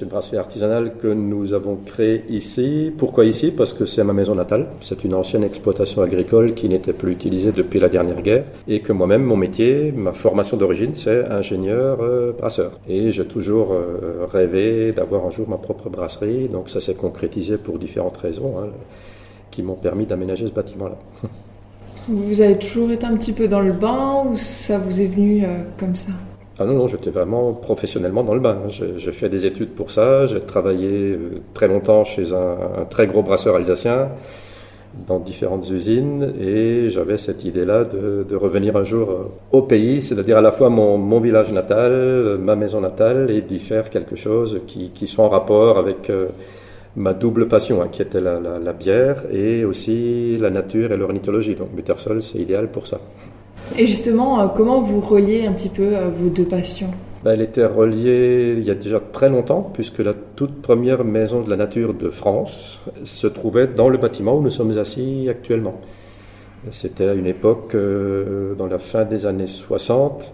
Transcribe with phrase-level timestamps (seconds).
[0.00, 2.90] c'est une brasserie artisanale que nous avons créée ici.
[2.96, 3.50] Pourquoi ici?
[3.50, 4.68] Parce que c'est ma maison natale.
[4.80, 8.94] C'est une ancienne exploitation agricole qui n'était plus utilisée depuis la dernière guerre et que
[8.94, 12.72] moi-même, mon métier, ma formation d'origine, c'est ingénieur euh, brasseur.
[12.88, 16.48] Et j'ai toujours euh, rêvé d'avoir un jour ma propre brasserie.
[16.48, 18.68] Donc ça s'est concrétisé pour différentes raisons hein,
[19.50, 20.96] qui m'ont permis d'aménager ce bâtiment-là.
[22.08, 25.44] Vous avez toujours été un petit peu dans le bain ou ça vous est venu
[25.44, 26.12] euh, comme ça?
[26.60, 28.58] Ah non, non, j'étais vraiment professionnellement dans le bain.
[28.68, 33.22] J'ai fait des études pour ça, j'ai travaillé euh, très longtemps chez un, très gros
[33.22, 34.10] brasseur alsacien
[35.06, 39.16] dans différentes usines et j'avais cette idée-là de, revenir un jour euh,
[39.52, 43.88] au pays, c'est-à-dire à la fois mon, village natal, ma maison natale et d'y faire
[43.88, 46.12] quelque chose qui, soit en rapport avec
[46.94, 51.54] ma double passion, hein, qui était la, bière et aussi la nature et l'ornithologie.
[51.54, 53.00] Donc Muttersol, c'est idéal pour ça.
[53.78, 56.90] Et justement, euh, comment vous reliez un petit peu euh, vos deux passions?
[57.24, 61.42] Ben, Elle était reliée il y a déjà très longtemps, puisque la toute première maison
[61.42, 65.80] de la nature de France se trouvait dans le bâtiment où nous sommes assis actuellement.
[66.72, 70.32] C'était à une époque, euh, dans la fin des années 60,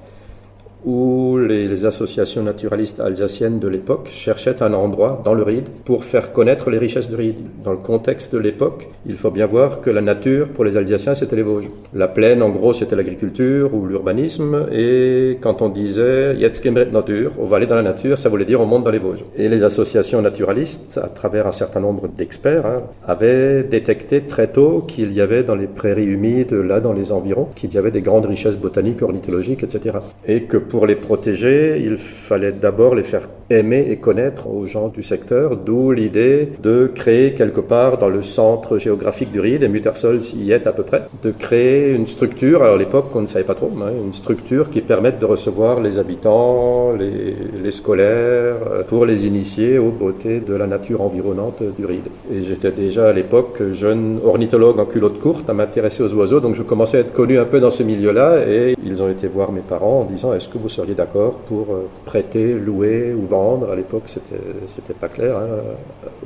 [0.87, 6.33] où les, associations naturalistes alsaciennes de l'époque cherchaient un endroit dans le Ride pour faire
[6.33, 7.37] connaître les richesses du Ride.
[7.63, 11.15] Dans le contexte de l'époque, il faut bien voir que la nature, pour les Alsaciens,
[11.15, 11.71] c'était les Vosges.
[11.93, 17.47] La plaine, en gros, c'était l'agriculture ou l'urbanisme, et quand on disait Jetzt Natur, on
[17.47, 19.25] va aller dans la nature, ça voulait dire on monte dans les Vosges.
[19.37, 24.85] Et les associations naturalistes, à travers un certain nombre d'experts, hein, avaient détecté très tôt
[24.87, 28.03] qu'il y avait dans les prairies humides, là dans les environs, qu'il y avait des
[28.03, 29.99] grandes richesses botaniques, ornithologiques, etc.
[30.27, 34.89] Et que pour les protéger, il fallait d'abord les faire aimer et connaître aux gens
[34.89, 39.69] du secteur, d'où l'idée de créer quelque part dans le centre géographique du Ride, et
[39.69, 43.27] Muttersol y est à peu près, de créer une structure, alors à l'époque on ne
[43.27, 43.71] savait pas trop,
[44.05, 49.79] une structure qui permette de recevoir les habitants, les, les scolaires, euh, pour les initier
[49.79, 52.09] aux beautés de la nature environnante du Ride.
[52.33, 56.57] Et j'étais déjà à l'époque jeune ornithologue en culotte courte à m'intéresser aux oiseaux, donc
[56.57, 59.53] je commençais à être connu un peu dans ce milieu-là, et ils ont été voir
[59.53, 63.71] mes parents en disant est-ce que vous seriez d'accord pour euh, prêter, louer ou vendre.
[63.71, 65.37] À l'époque, c'était, c'était pas clair.
[65.37, 65.47] Hein,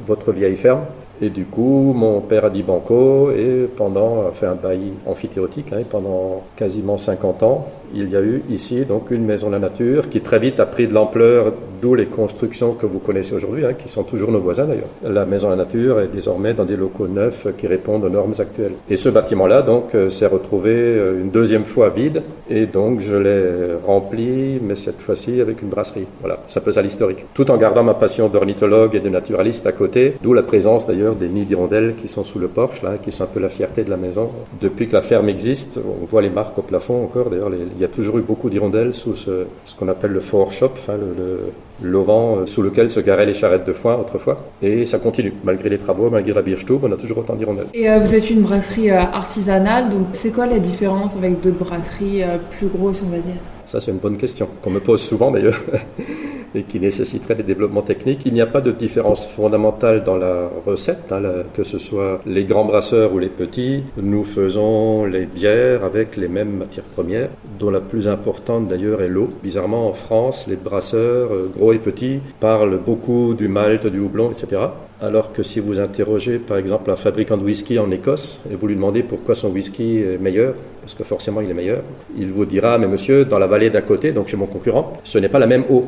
[0.06, 0.84] votre vieille ferme.
[1.22, 5.82] Et du coup, mon père a dit banco et pendant, fait un bail amphithéotique, hein,
[5.88, 10.08] pendant quasiment 50 ans, il y a eu ici donc une maison de la nature
[10.08, 13.74] qui très vite a pris de l'ampleur, d'où les constructions que vous connaissez aujourd'hui, hein,
[13.74, 14.88] qui sont toujours nos voisins d'ailleurs.
[15.02, 18.34] La maison de la nature est désormais dans des locaux neufs qui répondent aux normes
[18.38, 18.74] actuelles.
[18.88, 23.14] Et ce bâtiment-là donc euh, s'est retrouvé euh, une deuxième fois vide et donc je
[23.14, 26.06] l'ai rempli, mais cette fois-ci avec une brasserie.
[26.20, 27.24] Voilà, ça peut à l'historique.
[27.34, 31.09] Tout en gardant ma passion d'ornithologue et de naturaliste à côté, d'où la présence d'ailleurs
[31.14, 33.84] des nids d'hirondelles qui sont sous le porche, là, qui sont un peu la fierté
[33.84, 34.30] de la maison.
[34.60, 37.30] Depuis que la ferme existe, on voit les marques au plafond encore.
[37.30, 39.44] D'ailleurs, il y a toujours eu beaucoup d'hirondelles sous ce,
[39.78, 43.72] qu'on appelle le fort shop, le, l'auvent euh, sous lequel se garaient les charrettes de
[43.72, 44.38] foin autrefois.
[44.62, 47.66] Et ça continue, malgré les travaux, malgré la Bierstube, on a toujours autant d'hirondelles.
[47.74, 51.58] Et euh, vous êtes une brasserie euh, artisanale, donc c'est quoi la différence avec d'autres
[51.58, 52.22] brasseries
[52.58, 53.40] plus grosses, on va dire?
[53.66, 55.60] Ça, c'est une bonne question, qu'on me pose souvent d'ailleurs.
[56.54, 58.22] et qui nécessiterait des développements techniques.
[58.26, 61.22] Il n'y a pas de différence fondamentale dans la recette, hein,
[61.54, 63.82] que ce soit les grands brasseurs ou les petits.
[63.96, 69.08] Nous faisons les bières avec les mêmes matières premières, dont la plus importante d'ailleurs est
[69.08, 69.28] l'eau.
[69.42, 74.30] Bizarrement, en France, les brasseurs, euh, gros et petits, parlent beaucoup du malt, du houblon,
[74.30, 74.62] etc.
[75.02, 78.66] Alors que si vous interrogez par exemple un fabricant de whisky en Écosse et vous
[78.66, 81.82] lui demandez pourquoi son whisky est meilleur, parce que forcément il est meilleur,
[82.18, 85.18] il vous dira Mais monsieur, dans la vallée d'à côté, donc chez mon concurrent, ce
[85.18, 85.86] n'est pas la même eau.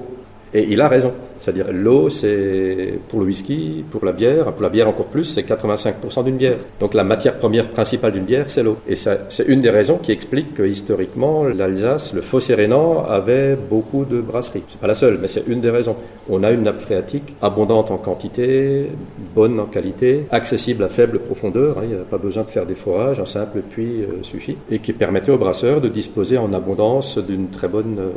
[0.54, 1.12] Et il a raison.
[1.38, 5.42] C'est-à-dire l'eau, c'est pour le whisky, pour la bière, pour la bière encore plus, c'est
[5.42, 6.58] 85% d'une bière.
[6.78, 8.76] Donc la matière première principale d'une bière, c'est l'eau.
[8.86, 14.04] Et c'est une des raisons qui explique que historiquement, l'Alsace, le fossé rhénan, avait beaucoup
[14.04, 14.62] de brasseries.
[14.68, 15.96] C'est pas la seule, mais c'est une des raisons.
[16.28, 18.88] On a une nappe phréatique abondante en quantité,
[19.34, 21.78] bonne en qualité, accessible à faible profondeur.
[21.78, 21.82] Hein.
[21.84, 24.78] il n'y a pas besoin de faire des forages, un simple puits euh, suffit, et
[24.78, 28.10] qui permettait aux brasseurs de disposer en abondance d'une très bonne euh,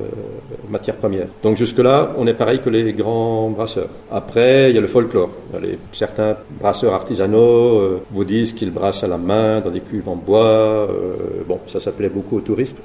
[0.69, 1.27] matière première.
[1.41, 3.89] Donc jusque-là, on est pareil que les grands brasseurs.
[4.11, 5.31] Après, il y a le folklore.
[5.61, 10.07] Les, certains brasseurs artisanaux euh, vous disent qu'ils brassent à la main dans des cuves
[10.07, 10.87] en bois.
[10.89, 12.77] Euh, bon, ça s'appelait beaucoup aux touristes.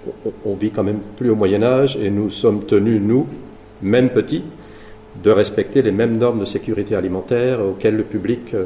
[0.44, 3.26] On, vit quand même plus au Moyen Âge et nous sommes tenus, nous,
[3.82, 4.42] même petits,
[5.22, 8.64] de respecter les mêmes normes de sécurité alimentaire auxquelles le public euh,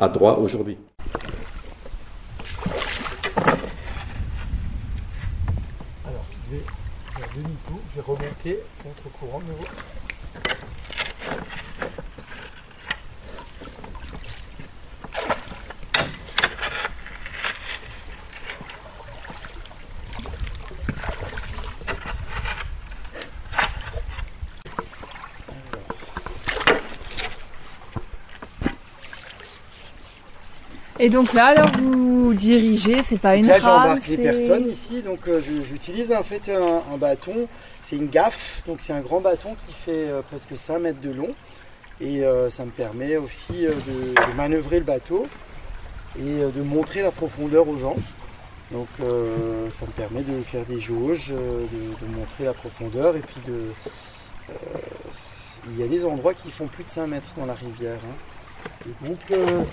[0.00, 0.76] a droit aujourd'hui.
[6.04, 6.62] Alors, je vais
[7.16, 9.64] faire demi-tour, je vais remonter contre-courant de nouveau.
[31.06, 35.02] Et donc là, alors vous dirigez, c'est pas une Là, rame, j'embarque les personnes ici,
[35.02, 37.46] donc euh, j'utilise en fait un, un bâton.
[37.84, 41.12] C'est une gaffe, donc c'est un grand bâton qui fait euh, presque 5 mètres de
[41.12, 41.32] long.
[42.00, 45.28] Et euh, ça me permet aussi de, de manœuvrer le bateau
[46.18, 47.94] et de montrer la profondeur aux gens.
[48.72, 53.40] Donc ça me permet de faire des jauges, de, de montrer la profondeur et puis
[53.46, 53.60] de.
[55.68, 58.00] il y a des endroits qui font plus de 5 mètres dans la rivière.
[58.04, 58.16] hein.
[58.84, 59.18] Et donc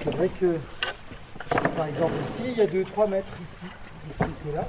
[0.03, 0.45] c'est vrai que
[1.75, 3.71] par exemple ici il y a 2-3 mètres ici,
[4.07, 4.67] de ce côté-là.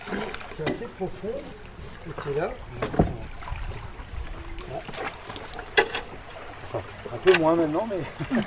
[0.00, 0.16] Ici
[0.56, 2.50] c'est assez profond, de ce côté-là.
[4.70, 4.80] Là.
[6.68, 6.82] Enfin,
[7.12, 8.38] un peu moins maintenant mais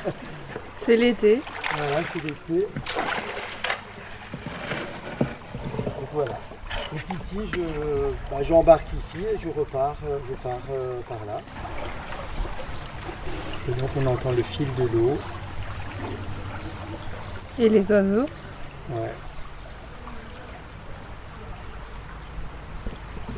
[0.86, 1.42] C'est l'été.
[1.76, 2.68] voilà, c'est l'été.
[5.86, 6.40] Et voilà.
[6.92, 7.60] Donc ici, je,
[8.32, 11.42] bah, j'embarque ici et je repars, euh, je pars euh, par là.
[13.70, 15.18] Et donc on entend le fil de l'eau.
[17.60, 18.26] Et les oiseaux.
[18.92, 19.12] Ouais.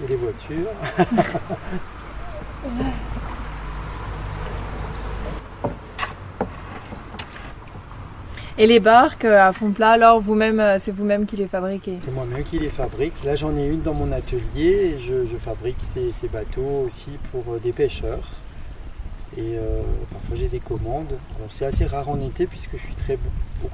[0.03, 0.71] Et les voitures.
[8.61, 11.97] Et les barques euh, à fond plat, alors vous-même, euh, c'est vous-même qui les fabriquez.
[12.03, 13.23] C'est moi-même qui les fabrique.
[13.23, 17.11] Là, j'en ai une dans mon atelier et je, je fabrique ces, ces bateaux aussi
[17.31, 18.19] pour euh, des pêcheurs.
[19.37, 19.81] Et euh,
[20.11, 21.17] parfois, j'ai des commandes.
[21.49, 23.17] C'est assez rare en été puisque je suis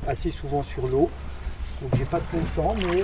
[0.07, 1.10] assez souvent sur l'eau.
[1.81, 3.04] Donc, j'ai pas trop le temps, mais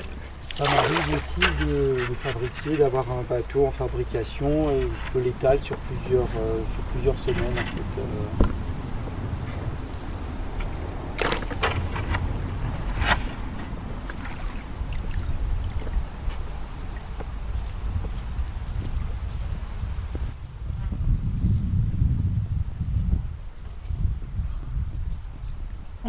[0.55, 5.77] ça m'arrive aussi de, de fabriquer, d'avoir un bateau en fabrication et je l'étale sur
[5.77, 8.47] plusieurs, euh, sur plusieurs semaines en fait.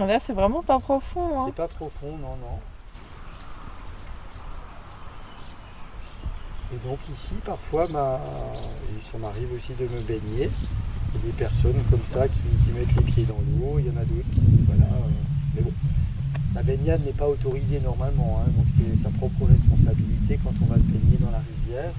[0.04, 1.40] Vrai, c'est vraiment pas profond.
[1.40, 1.44] hein.
[1.46, 2.58] C'est pas profond, non, non.
[6.72, 10.50] Et donc ici, parfois, ça m'arrive aussi de me baigner.
[11.14, 13.86] Il y a des personnes comme ça qui, qui mettent les pieds dans l'eau, il
[13.86, 14.84] y en a d'autres qui, voilà.
[14.84, 15.08] euh,
[15.54, 15.72] mais bon,
[16.54, 20.76] la baignade n'est pas autorisée normalement, hein, donc c'est sa propre responsabilité quand on va
[20.76, 21.92] se baigner dans la rivière.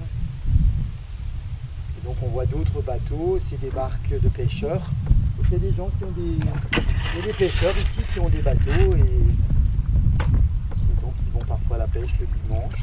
[1.96, 4.90] Et donc on voit d'autres bateaux, c'est des barques de pêcheurs.
[5.36, 8.00] Donc il y a des gens qui ont des, il y a des pêcheurs ici
[8.12, 8.60] qui ont des bateaux
[8.96, 12.74] et, et donc ils vont parfois à la pêche le dimanche.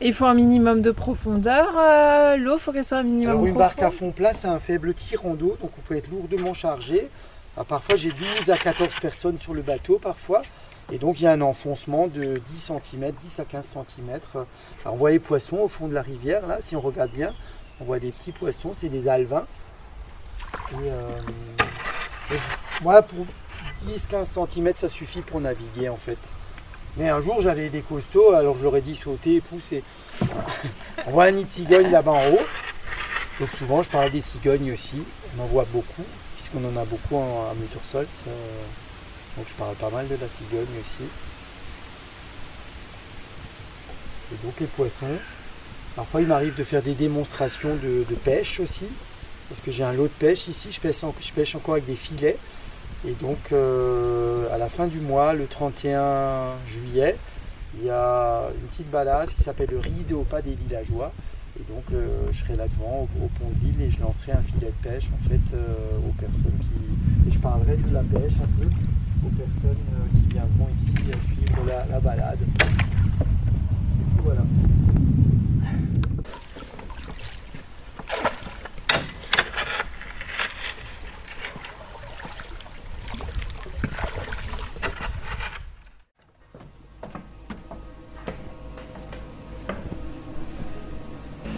[0.00, 1.68] Il faut un minimum de profondeur.
[1.78, 4.58] euh, L'eau, faut qu'elle soit un minimum Alors une barque à fond plat, c'est un
[4.58, 7.08] faible tirant d'eau, donc on peut être lourdement chargé.
[7.56, 10.42] Alors, parfois j'ai 12 à 14 personnes sur le bateau parfois.
[10.92, 14.18] Et donc il y a un enfoncement de 10 cm, 10 à 15 cm.
[14.84, 17.32] Alors on voit les poissons au fond de la rivière, là, si on regarde bien.
[17.84, 19.44] On voit des petits poissons, c'est des alevins.
[20.72, 21.10] Et, euh,
[22.80, 23.26] moi, pour
[23.86, 26.16] 10-15 cm, ça suffit pour naviguer en fait.
[26.96, 29.84] Mais un jour, j'avais des costauds, alors je leur ai dit sauter, pousser.
[31.06, 32.46] On voit un nid de cigogne là-bas en haut.
[33.38, 35.02] Donc souvent, je parle des cigognes aussi.
[35.36, 36.04] On en voit beaucoup,
[36.36, 38.08] puisqu'on en a beaucoup en, à Muttersholz.
[38.28, 38.30] euh,
[39.36, 41.04] donc je parle pas mal de la cigogne aussi.
[44.32, 45.18] Et donc les poissons.
[45.96, 48.86] Parfois, il m'arrive de faire des démonstrations de, pêche aussi.
[49.48, 50.68] Parce que j'ai un lot de pêche ici.
[50.72, 52.36] Je pêche, encore avec des filets.
[53.06, 57.16] Et donc, euh, à la fin du mois, le 31 juillet,
[57.78, 61.12] il y a une petite balade qui s'appelle le Ride au pas des villageois.
[61.60, 64.72] Et donc, euh, je serai là devant au, pont d'île et je lancerai un filet
[64.72, 67.28] de pêche en fait euh, aux personnes qui.
[67.28, 68.68] Et je parlerai de la pêche un peu
[69.24, 69.76] aux personnes
[70.14, 72.38] qui viendront ici suivre la balade.
[74.24, 74.42] Voilà.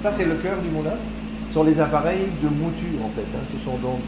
[0.07, 0.95] Ça, c'est le cœur du moulin.
[1.49, 3.27] Ce sont les appareils de mouture, en fait.
[3.35, 3.43] hein.
[3.51, 3.99] Ce sont donc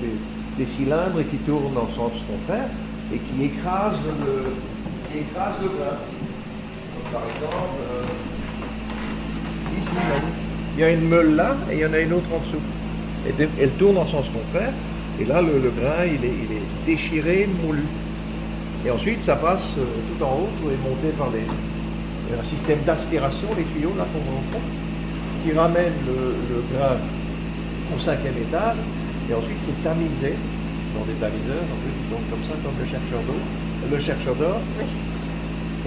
[0.57, 2.69] des, cylindres qui tournent en sens contraire
[3.13, 4.55] et qui écrasent le,
[5.13, 5.99] le grain.
[7.11, 8.05] Par exemple, euh,
[9.77, 9.99] ici,
[10.77, 12.63] il y a une meule là et il y en a une autre en dessous.
[13.27, 14.73] Et elle tourne en sens contraire.
[15.21, 17.83] Et là, le, le grain, il est, déchiré, moulu.
[18.87, 19.85] Et ensuite, ça passe euh,
[20.17, 21.43] tout en haut et monté par les,
[22.39, 24.21] un système d'aspiration, les tuyaux là qu'on
[24.57, 24.63] fond
[25.43, 26.97] qui ramène le, le grain
[27.95, 28.77] au cinquième étage,
[29.31, 30.35] et ensuite c'est tamisé
[30.97, 33.41] dans des tamiseurs, en plus, donc comme ça, comme le chercheur d'eau,
[33.91, 34.61] le chercheur d'or.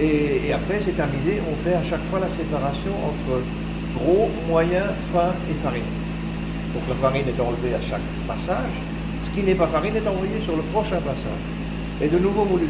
[0.00, 3.42] Et, et après c'est tamisé, on fait à chaque fois la séparation entre
[3.98, 5.90] gros, moyen, fin et farine.
[6.74, 8.74] Donc la farine est enlevée à chaque passage.
[9.26, 11.42] Ce qui n'est pas farine est envoyé sur le prochain passage.
[12.00, 12.68] Et de nouveau moulu.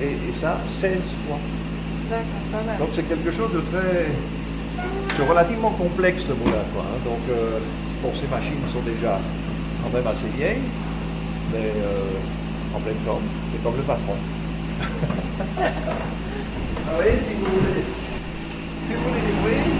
[0.00, 1.38] Et, et ça, 16 fois.
[2.78, 4.06] Donc c'est quelque chose de très.
[5.18, 6.64] De relativement complexe le moulin.
[6.76, 6.98] Hein.
[7.04, 7.58] Donc euh,
[8.20, 9.18] ces machines sont déjà
[9.82, 10.62] quand même assez vieilles,
[11.52, 13.22] mais euh, en pleine forme.
[13.52, 14.16] C'est comme le patron.
[15.60, 17.02] ah
[18.92, 19.74] des bruits.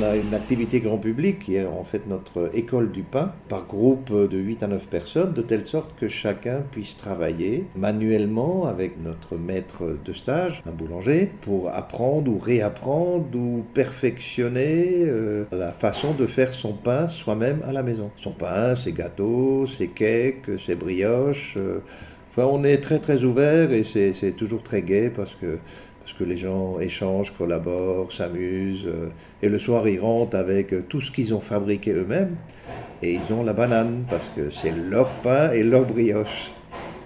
[0.00, 3.66] On a une activité grand public qui est en fait notre école du pain par
[3.66, 8.98] groupe de 8 à 9 personnes, de telle sorte que chacun puisse travailler manuellement avec
[9.02, 16.14] notre maître de stage, un boulanger, pour apprendre ou réapprendre ou perfectionner euh, la façon
[16.14, 18.10] de faire son pain soi-même à la maison.
[18.16, 21.56] Son pain, ses gâteaux, ses cakes, ses brioches.
[21.58, 21.80] euh,
[22.32, 25.58] Enfin, on est très très ouvert et c'est toujours très gai parce que
[26.10, 29.10] parce que les gens échangent, collaborent, s'amusent, euh,
[29.42, 32.34] et le soir ils rentrent avec euh, tout ce qu'ils ont fabriqué eux-mêmes,
[33.00, 36.50] et ils ont la banane, parce que c'est leur pain et leur brioche.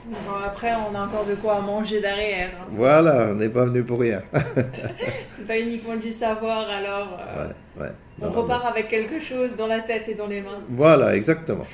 [0.06, 2.48] Bon, après, on a encore de quoi manger derrière.
[2.60, 2.64] hein.
[2.70, 4.22] Voilà, on n'est pas venu pour rien.
[4.32, 7.90] C'est pas uniquement du savoir, alors euh, Ouais, ouais.
[8.22, 10.60] on Non, non, repart avec quelque chose dans la tête et dans les mains.
[10.68, 11.66] Voilà, exactement.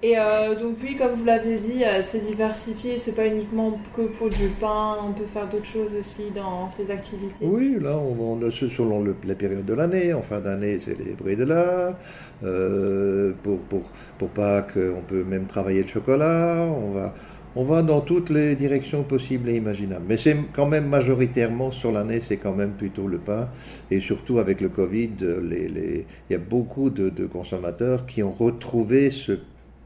[0.00, 4.02] Et euh, donc oui, comme vous l'avez dit, euh, c'est diversifié, c'est pas uniquement que
[4.02, 7.44] pour du pain, on peut faire d'autres choses aussi dans ces activités.
[7.44, 10.12] Oui, là, on, on selon le- la période de l'année.
[10.14, 11.96] En fin d'année, c'est les brédelas.
[12.44, 13.82] Euh, pour, pour,
[14.18, 16.64] pour Pâques, on peut même travailler le chocolat.
[16.70, 17.14] On va,
[17.56, 20.04] on va dans toutes les directions possibles et imaginables.
[20.08, 23.48] Mais c'est quand même majoritairement sur l'année, c'est quand même plutôt le pain.
[23.90, 29.10] Et surtout avec le Covid, il y a beaucoup de, de consommateurs qui ont retrouvé
[29.10, 29.32] ce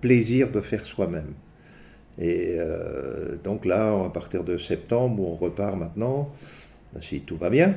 [0.03, 1.33] plaisir de faire soi-même.
[2.19, 6.31] Et euh, donc là, à partir de septembre, on repart maintenant,
[7.01, 7.75] si tout va bien,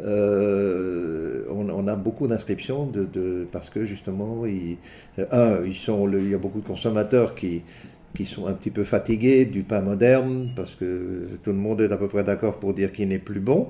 [0.00, 6.34] euh, on, a beaucoup d'inscriptions de, parce que justement, euh, un, ils sont, il y
[6.34, 7.62] a beaucoup de consommateurs qui,
[8.14, 11.90] qui sont un petit peu fatigués du pain moderne parce que tout le monde est
[11.90, 13.68] à peu près d'accord pour dire qu'il n'est plus bon.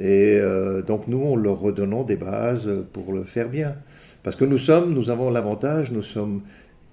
[0.00, 0.40] Et
[0.86, 3.74] donc nous, on leur redonnons des bases pour le faire bien.
[4.22, 6.42] Parce que nous sommes, nous avons l'avantage, nous sommes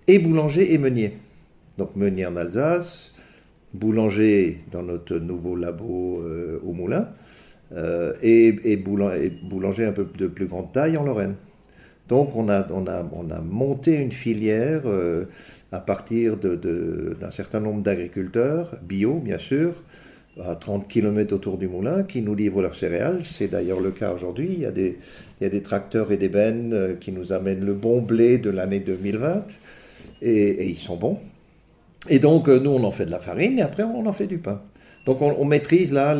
[0.07, 1.13] et boulanger et meunier.
[1.77, 3.13] Donc meunier en Alsace,
[3.73, 7.09] boulanger dans notre nouveau labo euh, au Moulin,
[7.75, 11.35] euh, et, et boulan- et boulanger un peu de plus grande taille en Lorraine.
[12.07, 15.25] Donc on a, on a, on a monté une filière euh,
[15.71, 19.73] à partir d'un certain nombre d'agriculteurs, bio bien sûr,
[20.43, 23.21] à 30 km autour du moulin, qui nous livrent leurs céréales.
[23.37, 24.57] C'est d'ailleurs le cas aujourd'hui.
[24.59, 24.95] Il
[25.41, 28.49] il y a des tracteurs et des bennes qui nous amènent le bon blé de
[28.49, 29.45] l'année 2020,
[30.25, 31.19] et, ils sont bons.
[32.09, 34.27] Et donc, euh, nous, on en fait de la farine, et après, on en fait
[34.27, 34.61] du pain.
[35.05, 36.17] Donc, on, maîtrise là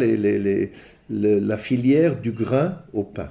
[1.10, 3.30] la filière du grain au pain.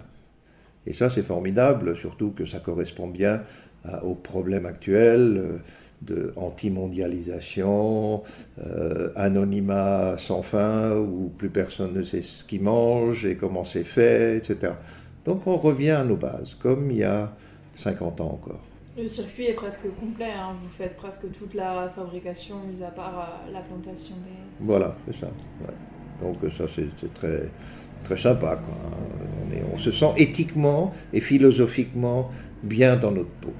[0.86, 3.42] Et ça, c'est formidable, surtout que ça correspond bien
[3.84, 5.58] à- aux problèmes actuels euh,
[6.02, 8.22] de anti-mondialisation,
[8.58, 13.84] euh, anonymat sans fin, où plus personne ne sait ce qu'il mange et comment c'est
[13.84, 14.72] fait, etc.
[15.24, 17.32] Donc, on revient à nos bases, comme il y a
[17.76, 18.73] 50 ans encore.
[18.96, 20.54] Le circuit est presque complet, hein.
[20.62, 24.64] vous faites presque toute la fabrication, mis à part euh, la plantation des...
[24.64, 25.28] Voilà, c'est ça.
[26.22, 27.50] Donc euh, ça, c'est très,
[28.04, 28.56] très sympa.
[28.64, 29.56] Quoi.
[29.56, 32.30] Est- on se sent éthiquement et philosophiquement
[32.62, 33.52] bien dans notre peau.